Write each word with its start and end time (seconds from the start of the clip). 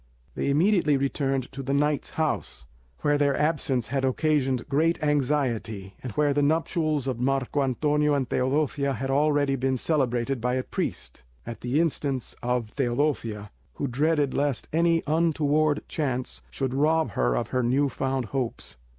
They 0.33 0.49
immediately 0.49 0.97
returned 0.97 1.51
to 1.51 1.61
the 1.61 1.75
knight's 1.75 2.09
house, 2.17 2.65
where 3.01 3.19
their 3.19 3.37
absence 3.37 3.89
had 3.89 4.03
occasioned 4.03 4.67
great 4.67 4.99
anxiety, 5.03 5.93
and 6.01 6.11
where 6.13 6.33
the 6.33 6.41
nuptials 6.41 7.05
of 7.05 7.19
Marco 7.19 7.61
Antonio 7.61 8.15
and 8.15 8.27
Teodosia 8.27 8.93
had 8.95 9.11
already 9.11 9.55
been 9.55 9.77
celebrated 9.77 10.41
by 10.41 10.55
a 10.55 10.63
priest, 10.63 11.21
at 11.45 11.61
the 11.61 11.79
instance 11.79 12.35
of 12.41 12.75
Teodosia, 12.75 13.51
who 13.75 13.85
dreaded 13.85 14.33
lest 14.33 14.67
any 14.73 15.03
untoward 15.05 15.83
chance 15.87 16.41
should 16.49 16.73
rob 16.73 17.11
her 17.11 17.35
of 17.37 17.49
her 17.49 17.61
new 17.61 17.87
found 17.87 18.25
hopes. 18.33 18.77